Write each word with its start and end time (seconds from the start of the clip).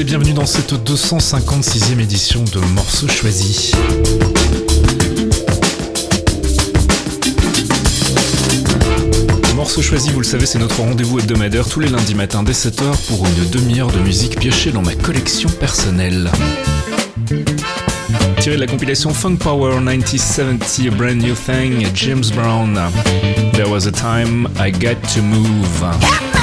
Et 0.00 0.04
bienvenue 0.04 0.32
dans 0.34 0.44
cette 0.44 0.74
256e 0.74 2.00
édition 2.00 2.42
de 2.42 2.58
Morceaux 2.74 3.08
choisis. 3.08 3.72
Morceaux 9.54 9.80
choisis, 9.80 10.12
vous 10.12 10.20
le 10.20 10.26
savez, 10.26 10.44
c'est 10.44 10.58
notre 10.58 10.80
rendez-vous 10.80 11.20
hebdomadaire 11.20 11.66
tous 11.66 11.80
les 11.80 11.88
lundis 11.88 12.14
matins 12.14 12.42
dès 12.42 12.52
7h 12.52 13.06
pour 13.08 13.26
une 13.26 13.48
demi-heure 13.48 13.90
de 13.90 13.98
musique 14.00 14.38
piochée 14.38 14.70
dans 14.70 14.82
ma 14.82 14.94
collection 14.94 15.48
personnelle. 15.48 16.30
Tiré 18.40 18.56
de 18.56 18.60
la 18.60 18.66
compilation 18.66 19.14
Funk 19.14 19.36
Power 19.36 19.76
1970 19.76 20.88
A 20.88 20.90
Brand 20.90 21.16
New 21.16 21.34
Thing, 21.34 21.86
James 21.94 22.30
Brown. 22.34 22.78
There 23.52 23.68
was 23.68 23.86
a 23.86 23.92
time 23.92 24.46
I 24.58 24.70
got 24.70 25.00
to 25.14 25.22
move. 25.22 26.35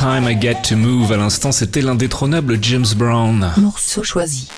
Time 0.00 0.26
I 0.26 0.34
Get 0.40 0.62
to 0.70 0.76
Move. 0.76 1.12
À 1.12 1.18
l'instant, 1.18 1.52
c'était 1.52 1.82
l'indétrônable 1.82 2.56
James 2.62 2.86
Brown. 2.96 3.52
Morceau 3.58 4.02
choisi. 4.02 4.48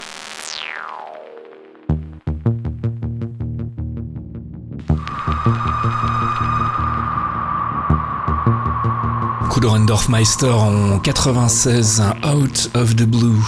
Meister 10.09 10.51
en 10.51 11.01
96, 11.01 12.03
Out 12.25 12.71
of 12.75 12.95
the 12.95 13.03
Blue. 13.03 13.43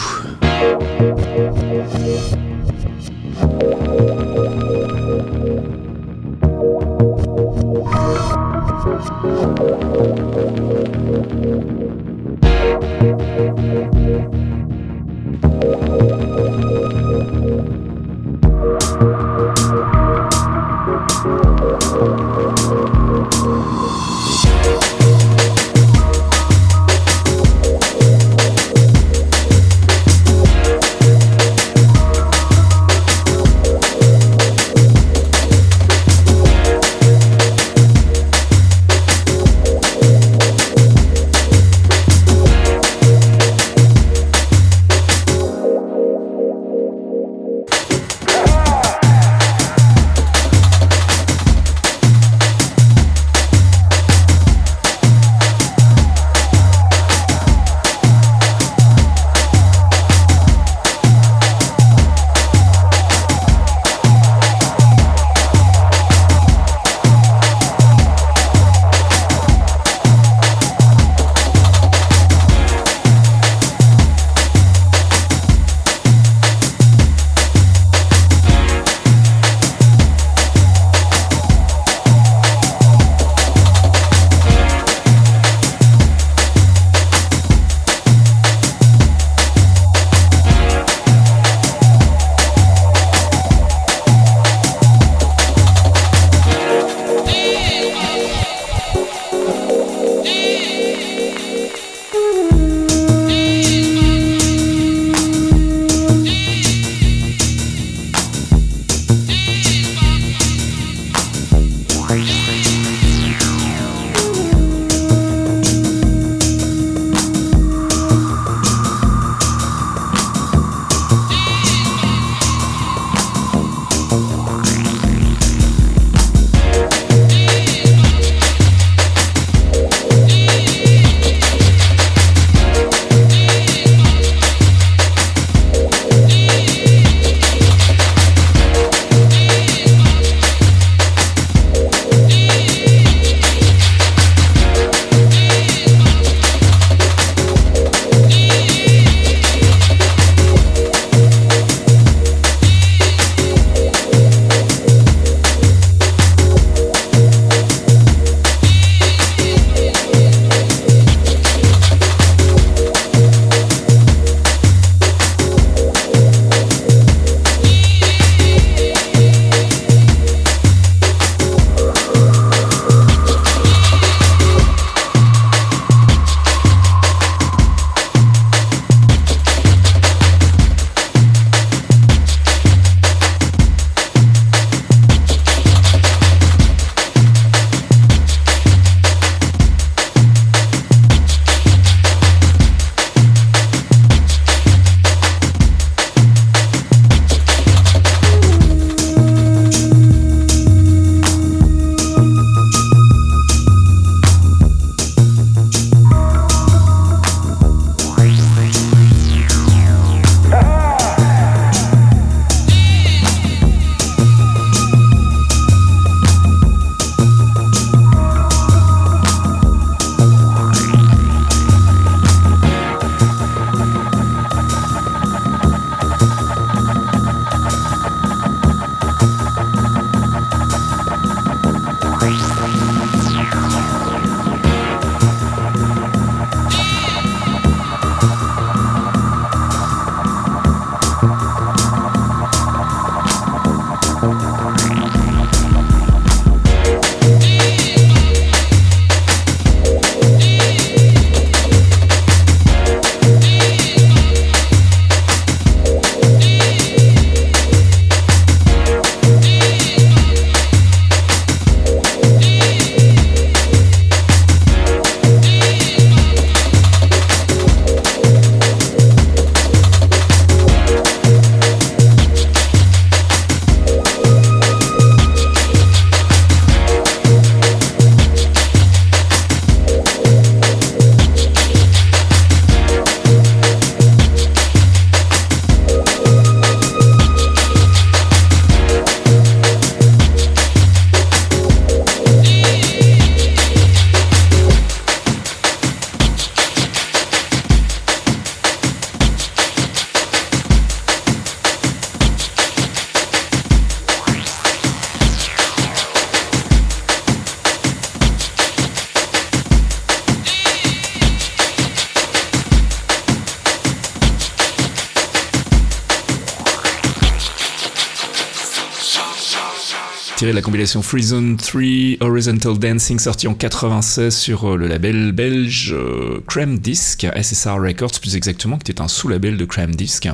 Compilation 320.64 321.02
Free 321.02 321.22
Zone 321.22 321.56
3 321.58 322.16
Horizontal 322.20 322.78
Dancing 322.78 323.18
sorti 323.18 323.46
en 323.46 323.54
96 323.54 324.34
sur 324.34 324.72
euh, 324.72 324.76
le 324.76 324.86
label 324.86 325.32
belge 325.32 325.92
euh, 325.92 326.42
Crème 326.48 326.78
Disc, 326.78 327.26
SSR 327.36 327.74
Records 327.74 328.18
plus 328.18 328.34
exactement, 328.34 328.78
qui 328.78 328.90
était 328.90 329.02
un 329.02 329.08
sous-label 329.08 329.58
de 329.58 329.64
Crème 329.66 329.94
Disc. 329.94 330.26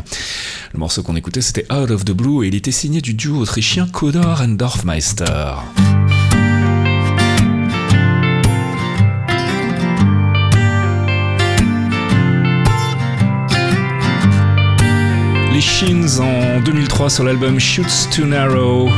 Le 0.72 0.78
morceau 0.78 1.02
qu'on 1.02 1.16
écoutait 1.16 1.40
c'était 1.40 1.66
Out 1.72 1.90
of 1.90 2.04
the 2.04 2.12
Blue 2.12 2.44
et 2.44 2.48
il 2.48 2.54
était 2.54 2.70
signé 2.70 3.00
du 3.00 3.14
duo 3.14 3.38
autrichien 3.40 3.88
Kodor 3.88 4.40
and 4.40 4.50
Dorfmeister. 4.50 5.26
Les 15.52 15.60
Shins 15.60 16.20
en 16.20 16.60
2003 16.60 17.10
sur 17.10 17.24
l'album 17.24 17.58
Shoots 17.58 18.08
Too 18.14 18.26
Narrow. 18.26 18.88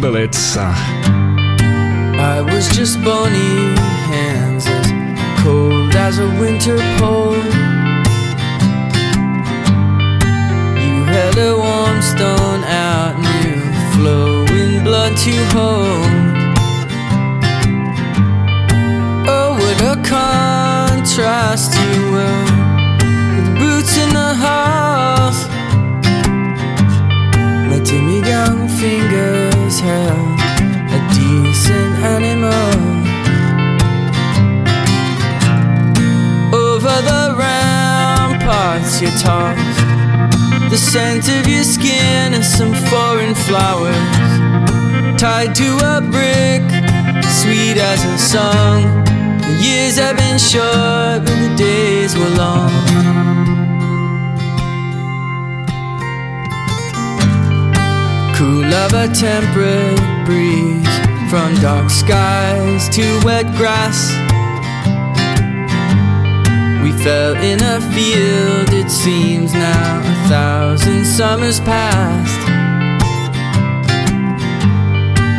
Bullets. 0.00 0.56
Ah. 0.58 0.74
I 2.18 2.40
was 2.40 2.68
just 2.76 3.02
bony 3.02 3.74
hands 4.10 4.66
as 4.66 4.86
cold 5.42 5.94
as 5.94 6.18
a 6.18 6.28
winter 6.40 6.78
pole. 6.98 7.36
You 10.84 11.04
held 11.04 11.38
a 11.38 11.56
warm 11.56 12.02
stone 12.02 12.64
out 12.64 13.14
new, 13.18 13.60
flowing 13.94 14.84
blood 14.84 15.16
to 15.24 15.34
hold. 15.54 16.10
Oh, 19.28 19.52
what 19.60 19.78
a 19.92 19.96
contrast 20.08 21.72
you 21.84 22.12
were 22.12 22.44
with 23.36 23.58
boots 23.58 23.96
in 23.96 24.10
the 24.10 24.34
halls. 24.42 25.38
My 27.70 27.80
timid 27.84 28.26
young 28.26 28.63
fingers 28.84 29.80
held 29.80 30.38
a 30.96 31.00
decent 31.16 31.94
animal. 32.16 32.74
Over 36.52 36.94
the 37.10 37.24
ramparts 37.42 39.00
you 39.00 39.08
tossed 39.24 39.80
the 40.72 40.76
scent 40.76 41.24
of 41.36 41.48
your 41.48 41.64
skin 41.64 42.34
and 42.36 42.44
some 42.44 42.74
foreign 42.90 43.34
flowers. 43.46 44.22
Tied 45.18 45.54
to 45.60 45.68
a 45.94 45.96
brick 46.14 46.64
sweet 47.40 47.78
as 47.90 48.00
a 48.14 48.18
song. 48.34 48.80
The 49.46 49.54
years 49.66 49.96
have 49.96 50.16
been 50.18 50.38
short 50.38 51.18
but 51.26 51.38
the 51.44 51.52
days 51.56 52.12
were 52.18 52.34
long 52.42 52.53
of 58.84 58.92
a 58.92 59.08
temperate 59.14 59.98
breeze 60.26 60.94
from 61.30 61.54
dark 61.62 61.88
skies 61.88 62.86
to 62.90 63.02
wet 63.24 63.46
grass. 63.56 64.12
We 66.82 66.92
fell 67.02 67.34
in 67.36 67.62
a 67.62 67.80
field, 67.94 68.74
it 68.74 68.90
seems 68.90 69.54
now 69.54 70.00
a 70.00 70.28
thousand 70.28 71.06
summers 71.06 71.60
past. 71.60 72.38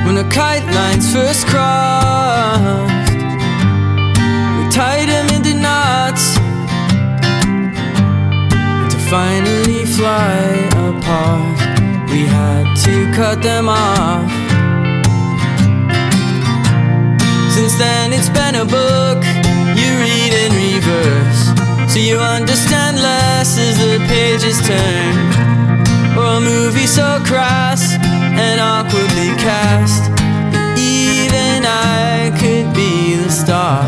When 0.08 0.16
the 0.16 0.28
kite 0.34 0.66
lines 0.74 1.14
first 1.14 1.46
crossed, 1.46 3.12
we 4.58 4.64
tied 4.72 5.08
them 5.08 5.28
into 5.36 5.54
knots 5.54 6.34
to 8.92 8.98
finally 9.08 9.86
fly 9.86 10.68
apart 10.72 11.75
we 12.16 12.22
had 12.22 12.66
to 12.78 13.12
cut 13.12 13.42
them 13.42 13.68
off. 13.68 14.32
Since 17.56 17.76
then, 17.78 18.14
it's 18.14 18.30
been 18.30 18.56
a 18.56 18.64
book 18.64 19.20
you 19.80 19.90
read 20.06 20.32
in 20.44 20.52
reverse, 20.68 21.42
so 21.92 22.00
you 22.00 22.18
understand 22.18 22.96
less 23.02 23.58
as 23.58 23.76
the 23.84 23.98
pages 24.08 24.58
turn. 24.66 25.14
Or 26.18 26.38
a 26.38 26.40
movie 26.40 26.88
so 26.88 27.20
crass 27.26 27.82
and 28.46 28.62
awkwardly 28.62 29.32
cast 29.48 30.04
that 30.54 30.80
even 30.80 31.66
I 31.66 32.32
could 32.40 32.74
be 32.74 33.18
the 33.22 33.30
star. 33.30 33.84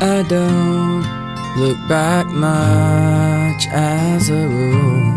I 0.00 0.24
don't 0.28 1.21
look 1.56 1.76
back 1.86 2.26
much 2.26 3.66
as 3.68 4.30
a 4.30 4.48
rule. 4.48 5.12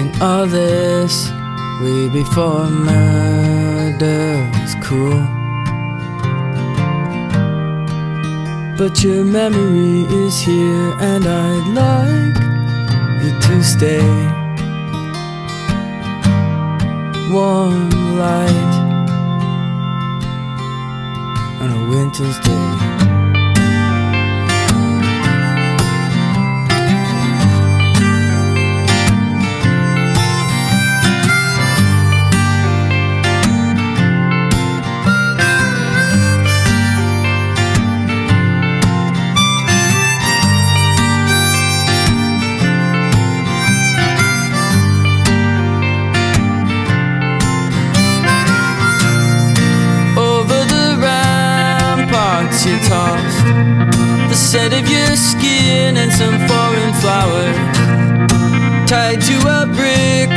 In 0.00 0.12
all 0.20 0.46
this 0.46 1.30
way 1.80 2.08
before 2.08 2.66
murder 2.68 4.50
was 4.52 4.74
cool. 4.82 5.22
But 8.76 9.02
your 9.02 9.24
memory 9.24 10.04
is 10.24 10.38
here, 10.38 10.94
and 11.00 11.24
I'd 11.26 11.66
like 11.82 12.36
you 13.22 13.32
to 13.40 13.64
stay. 13.64 14.06
Warm 17.32 17.90
light 18.18 18.74
on 21.62 21.70
a 21.72 21.88
winter's 21.88 22.38
day. 22.40 22.65
Tossed 52.88 53.44
the 54.28 54.34
scent 54.34 54.74
of 54.74 54.88
your 54.88 55.16
skin 55.16 55.96
and 55.96 56.12
some 56.12 56.36
foreign 56.48 56.92
flowers 57.00 57.56
tied 58.88 59.20
to 59.20 59.36
a 59.58 59.66
brick 59.66 60.30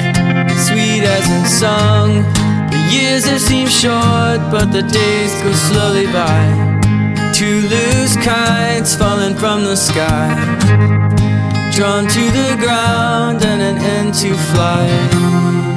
sweet 0.57 1.03
as 1.03 1.25
a 1.29 1.45
song. 1.47 2.23
The 2.69 2.81
years 2.91 3.25
have 3.25 3.41
seemed 3.41 3.71
short 3.71 4.39
but 4.51 4.71
the 4.71 4.83
days 4.83 5.33
go 5.41 5.51
slowly 5.53 6.05
by. 6.07 6.41
Two 7.33 7.61
loose 7.73 8.15
kites 8.17 8.95
falling 8.95 9.35
from 9.35 9.63
the 9.63 9.75
sky. 9.75 10.29
Drawn 11.75 12.07
to 12.07 12.23
the 12.39 12.55
ground 12.59 13.43
and 13.45 13.61
an 13.61 13.77
end 13.77 14.13
to 14.15 14.35
flight 14.51 15.68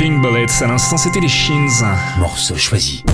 Pink 0.00 0.22
Bullets, 0.22 0.62
à 0.62 0.66
l'instant 0.66 0.96
c'était 0.96 1.20
les 1.20 1.28
Shins. 1.28 1.84
Morceau 2.18 2.56
choisi. 2.56 3.04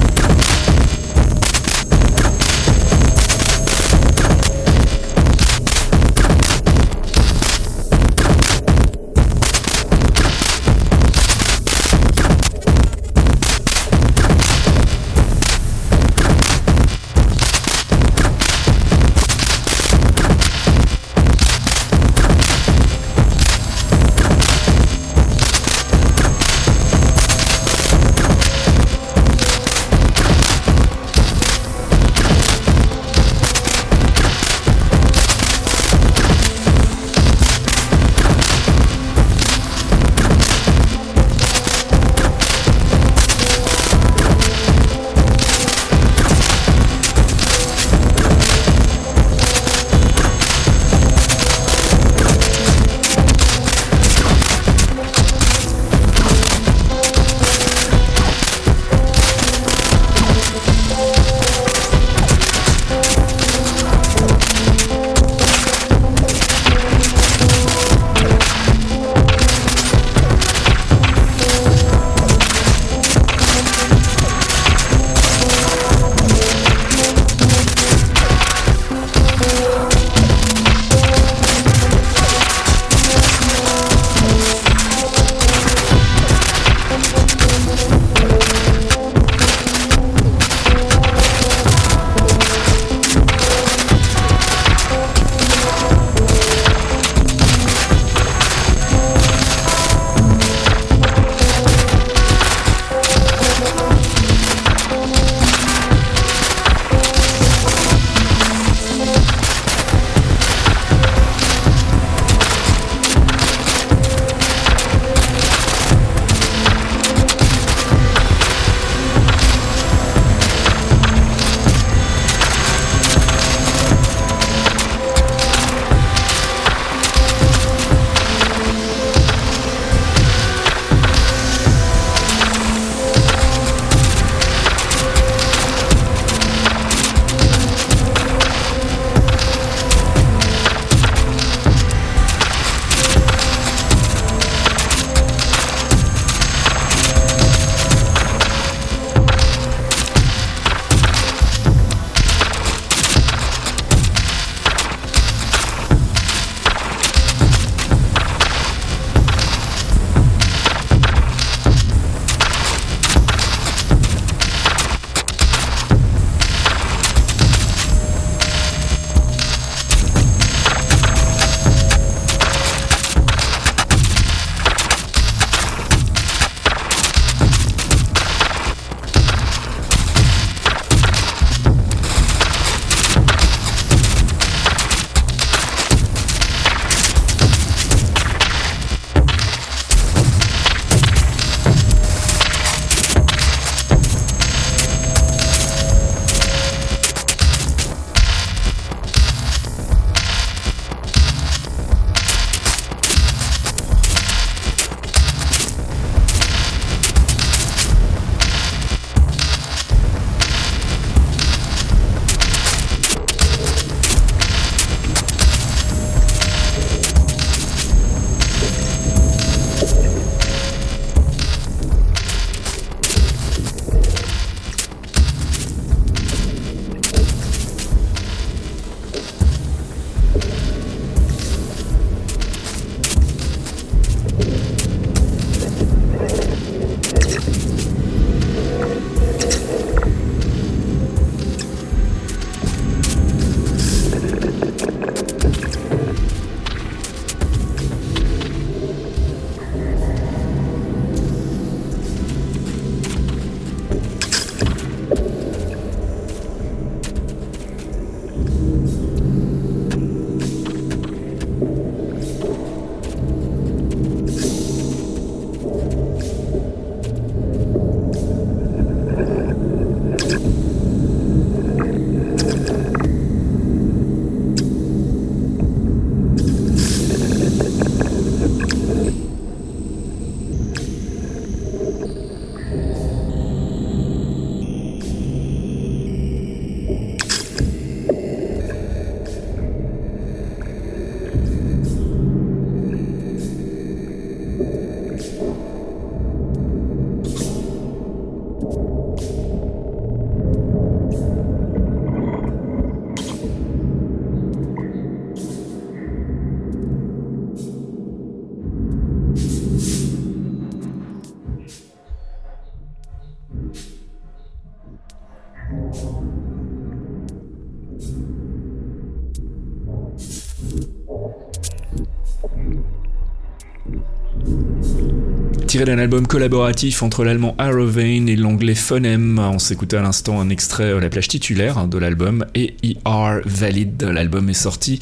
Tiré 325.76 325.84
d'un 325.84 325.98
album 325.98 326.26
collaboratif 326.26 327.02
entre 327.02 327.22
l'allemand 327.22 327.54
Arrowvein 327.58 328.28
et 328.28 328.36
l'anglais 328.36 328.74
Phonem. 328.74 329.38
On 329.38 329.58
s'écoutait 329.58 329.98
à 329.98 330.00
l'instant 330.00 330.40
un 330.40 330.48
extrait, 330.48 330.84
euh, 330.84 331.00
la 331.00 331.10
plage 331.10 331.28
titulaire 331.28 331.86
de 331.86 331.98
l'album, 331.98 332.46
et 332.54 332.76
ER 332.82 333.42
Valid. 333.44 334.02
L'album 334.02 334.48
est 334.48 334.54
sorti 334.54 335.00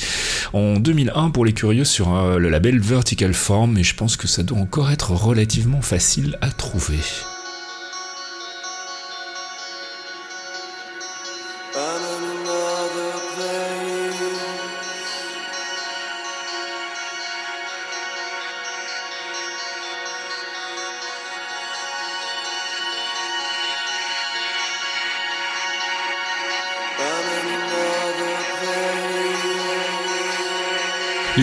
en 0.52 0.80
2001 0.80 1.30
pour 1.30 1.44
les 1.44 1.52
curieux 1.52 1.84
sur 1.84 2.12
euh, 2.12 2.38
le 2.38 2.48
label 2.48 2.80
Vertical 2.80 3.34
Form, 3.34 3.78
et 3.78 3.84
je 3.84 3.94
pense 3.94 4.16
que 4.16 4.26
ça 4.26 4.42
doit 4.42 4.58
encore 4.58 4.90
être 4.90 5.12
relativement 5.12 5.80
facile 5.80 6.38
à 6.40 6.50
trouver. 6.50 6.98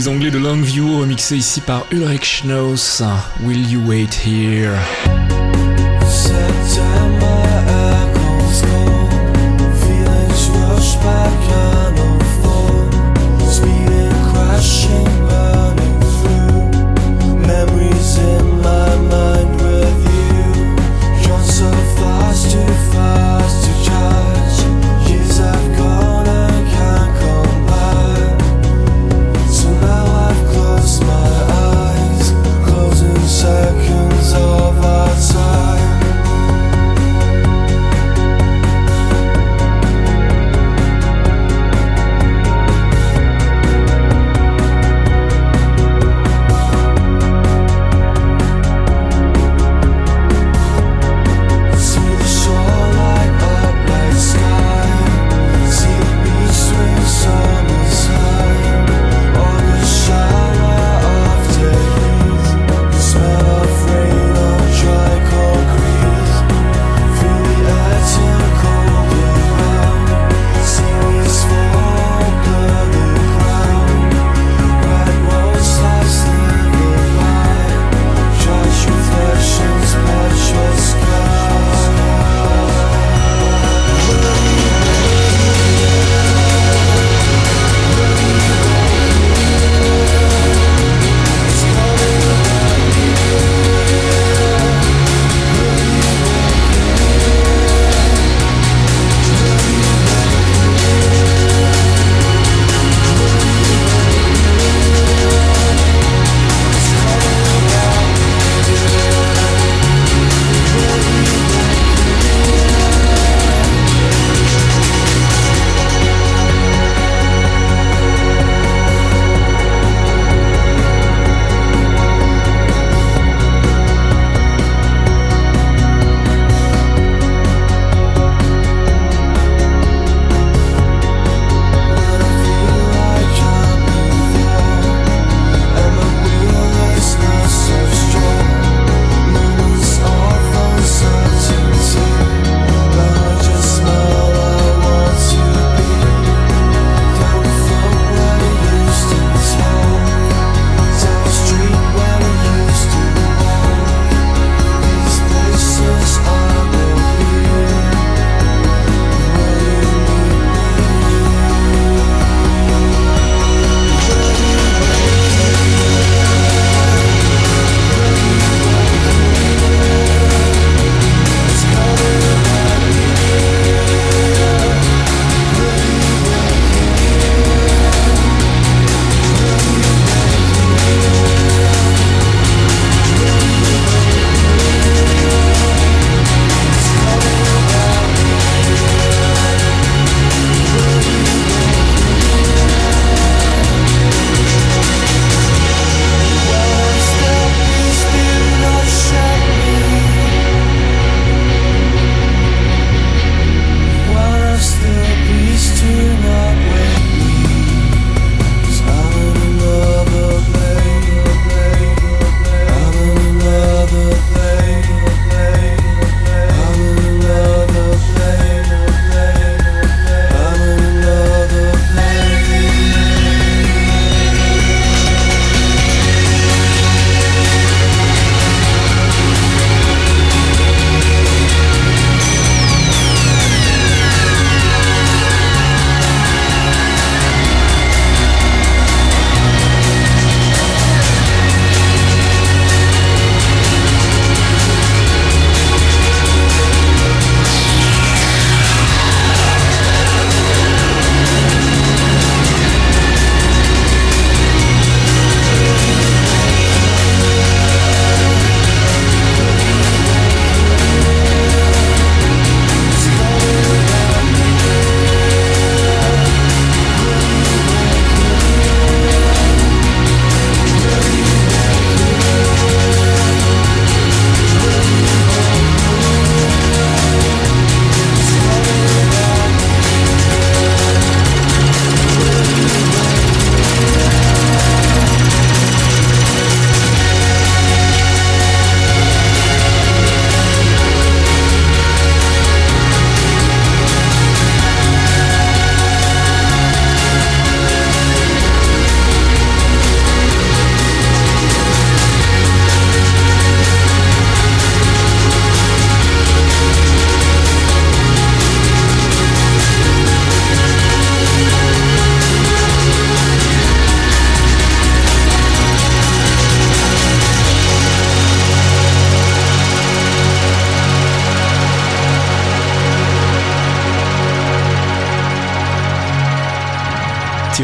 Les 0.02 0.08
Anglais 0.08 0.32
de 0.32 0.40
Longview 0.40 0.98
remixés 0.98 1.38
ici 1.38 1.62
par 1.62 1.86
Ulrich 1.92 2.26
Schnaus. 2.26 3.04
Will 3.44 3.70
You 3.70 3.82
Wait 3.86 4.10
Here? 4.26 4.76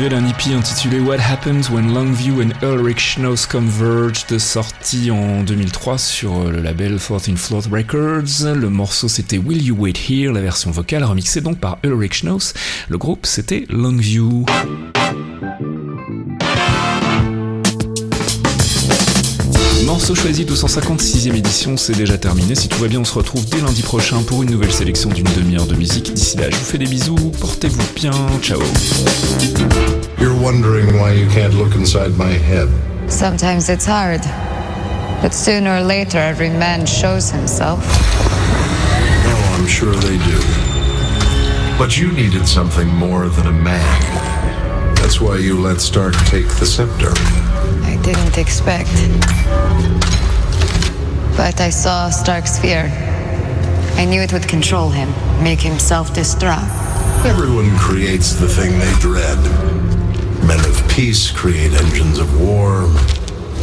D'un 0.05 0.27
EP 0.27 0.53
intitulé 0.53 0.99
What 0.99 1.17
Happens 1.19 1.71
When 1.71 1.91
Longview 1.91 2.39
and 2.39 2.51
Ulrich 2.61 2.99
Schnoss 2.99 3.47
Converged, 3.47 4.37
sorti 4.37 5.09
en 5.09 5.41
2003 5.41 5.97
sur 5.97 6.43
le 6.51 6.61
label 6.61 6.99
14 6.99 7.35
Floor 7.35 7.63
Records. 7.71 8.55
Le 8.55 8.69
morceau 8.69 9.07
c'était 9.07 9.39
Will 9.39 9.61
You 9.61 9.75
Wait 9.75 9.97
Here, 10.07 10.31
la 10.31 10.41
version 10.41 10.69
vocale 10.69 11.03
remixée 11.03 11.41
donc 11.41 11.57
par 11.57 11.79
Ulrich 11.83 12.19
Schnoss. 12.19 12.53
Le 12.89 12.99
groupe 12.99 13.25
c'était 13.25 13.65
Longview. 13.69 14.45
Morceau 19.97 20.13
choisi 20.13 20.45
256e 20.45 21.33
édition, 21.35 21.75
c'est 21.75 21.97
déjà 21.97 22.19
terminé. 22.19 22.53
Si 22.53 22.67
tout 22.67 22.77
va 22.79 22.87
bien, 22.87 22.99
on 22.99 23.03
se 23.03 23.15
retrouve 23.15 23.43
dès 23.49 23.59
lundi 23.59 23.81
prochain 23.81 24.21
pour 24.21 24.43
une 24.43 24.51
nouvelle 24.51 24.71
sélection 24.71 25.09
d'une 25.09 25.25
demi-heure 25.35 25.65
de 25.65 25.73
musique. 25.73 26.13
D'ici 26.13 26.37
là, 26.37 26.51
je 26.51 26.55
vous 26.55 26.65
fais 26.65 26.77
des 26.77 26.85
bisous, 26.85 27.15
portez-vous 27.41 27.81
bien, 27.95 28.11
ciao. 28.43 28.59
You're 30.21 30.39
wondering 30.39 31.01
why 31.01 31.13
you 31.19 31.27
can't 31.33 31.51
look 31.55 31.73
inside 31.73 32.15
my 32.15 32.31
head. 32.31 32.69
Sometimes 33.09 33.69
it's 33.69 33.87
hard. 33.87 34.21
But 35.23 35.33
sooner 35.33 35.79
or 35.79 35.83
later, 35.83 36.19
every 36.19 36.51
man 36.51 36.85
shows 36.85 37.31
himself. 37.31 37.79
Oh, 39.25 39.55
I'm 39.57 39.65
sure 39.65 39.95
they 39.95 40.19
do. 40.19 40.39
But 41.79 41.97
you 41.97 42.11
needed 42.11 42.47
something 42.47 42.87
more 42.87 43.29
than 43.29 43.47
a 43.47 43.63
man. 43.63 44.95
That's 44.97 45.19
why 45.19 45.37
you 45.37 45.59
let 45.59 45.81
Stark 45.81 46.13
take 46.27 46.47
the 46.59 46.67
scepter. 46.67 47.13
I 47.83 47.99
didn't 48.01 48.37
expect. 48.37 48.91
But 51.37 51.61
I 51.61 51.69
saw 51.69 52.09
Stark's 52.09 52.57
fear. 52.59 52.89
I 53.97 54.05
knew 54.05 54.21
it 54.21 54.31
would 54.33 54.47
control 54.47 54.89
him, 54.89 55.09
make 55.43 55.59
him 55.59 55.79
self 55.79 56.13
destruct. 56.13 56.69
Everyone 57.25 57.75
creates 57.77 58.33
the 58.33 58.47
thing 58.47 58.77
they 58.79 58.93
dread. 58.99 59.37
Men 60.45 60.59
of 60.65 60.87
peace 60.89 61.31
create 61.31 61.73
engines 61.73 62.19
of 62.19 62.41
war. 62.41 62.83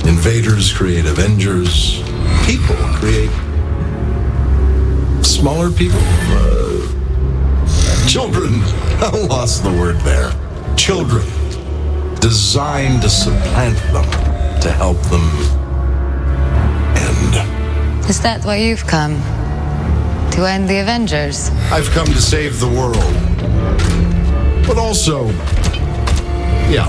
Invaders 0.06 0.72
create 0.72 1.06
Avengers. 1.06 2.02
People 2.46 2.76
create 2.98 3.30
smaller 5.24 5.70
people. 5.70 6.00
Uh, 6.02 6.64
children. 8.08 8.54
I 9.02 9.26
lost 9.28 9.62
the 9.62 9.70
word 9.70 9.96
there. 10.00 10.32
Children. 10.76 11.43
Designed 12.24 13.02
to 13.02 13.10
supplant 13.10 13.76
them, 13.92 14.04
to 14.62 14.70
help 14.72 14.96
them 15.12 15.20
end. 16.96 18.08
Is 18.08 18.18
that 18.22 18.42
why 18.46 18.56
you've 18.56 18.87
come? 18.87 19.16
To 20.32 20.46
end 20.48 20.66
the 20.66 20.78
Avengers? 20.78 21.50
I've 21.70 21.90
come 21.90 22.06
to 22.06 22.22
save 22.22 22.60
the 22.60 22.66
world. 22.66 22.96
But 24.66 24.78
also, 24.78 25.26
yeah, 26.72 26.88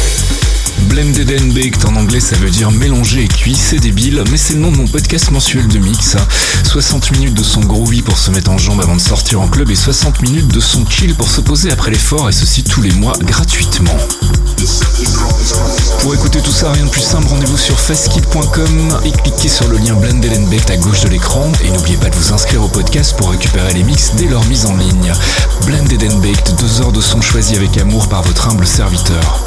Blended 0.91 1.31
and 1.41 1.53
Baked 1.53 1.85
en 1.85 1.95
anglais 1.95 2.19
ça 2.19 2.35
veut 2.35 2.49
dire 2.49 2.69
mélanger 2.69 3.23
et 3.23 3.27
cuit, 3.29 3.55
c'est 3.55 3.79
débile, 3.79 4.21
mais 4.29 4.35
c'est 4.35 4.55
le 4.55 4.59
nom 4.59 4.71
de 4.71 4.77
mon 4.77 4.87
podcast 4.87 5.31
mensuel 5.31 5.65
de 5.69 5.79
mix. 5.79 6.17
60 6.65 7.11
minutes 7.11 7.33
de 7.33 7.43
son 7.43 7.61
groovy 7.61 8.01
pour 8.01 8.17
se 8.17 8.29
mettre 8.29 8.51
en 8.51 8.57
jambe 8.57 8.81
avant 8.81 8.95
de 8.95 9.01
sortir 9.01 9.39
en 9.39 9.47
club 9.47 9.71
et 9.71 9.75
60 9.75 10.21
minutes 10.21 10.49
de 10.49 10.59
son 10.59 10.85
chill 10.85 11.15
pour 11.15 11.29
se 11.29 11.39
poser 11.39 11.71
après 11.71 11.91
l'effort 11.91 12.27
et 12.27 12.33
ceci 12.33 12.63
tous 12.63 12.81
les 12.81 12.91
mois 12.91 13.13
gratuitement. 13.21 13.95
Pour 16.01 16.13
écouter 16.13 16.41
tout 16.41 16.51
ça, 16.51 16.71
rien 16.73 16.85
de 16.85 16.89
plus 16.89 17.01
simple, 17.01 17.27
rendez-vous 17.27 17.57
sur 17.57 17.79
fastkid.com 17.79 18.99
et 19.05 19.11
cliquez 19.11 19.49
sur 19.49 19.67
le 19.69 19.77
lien 19.77 19.93
Blended 19.93 20.33
and 20.37 20.47
Baked 20.49 20.71
à 20.71 20.77
gauche 20.77 21.01
de 21.01 21.09
l'écran 21.09 21.49
et 21.63 21.69
n'oubliez 21.69 21.97
pas 21.97 22.09
de 22.09 22.15
vous 22.15 22.33
inscrire 22.33 22.63
au 22.63 22.67
podcast 22.67 23.15
pour 23.15 23.31
récupérer 23.31 23.73
les 23.73 23.83
mix 23.83 24.11
dès 24.17 24.27
leur 24.27 24.43
mise 24.45 24.65
en 24.65 24.75
ligne. 24.75 25.13
Blended 25.65 26.03
and 26.03 26.17
Baked, 26.17 26.55
deux 26.59 26.81
heures 26.81 26.91
de 26.91 27.01
son 27.01 27.21
choisi 27.21 27.55
avec 27.55 27.77
amour 27.77 28.09
par 28.09 28.23
votre 28.23 28.49
humble 28.49 28.67
serviteur. 28.67 29.43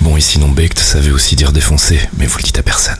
Bon, 0.00 0.16
et 0.16 0.20
sinon 0.20 0.54
ça 0.76 1.00
veut 1.00 1.12
aussi 1.12 1.36
dire 1.36 1.52
défoncé, 1.52 2.00
mais 2.16 2.26
vous 2.26 2.38
le 2.38 2.42
dites 2.42 2.58
à 2.58 2.62
personne. 2.62 2.98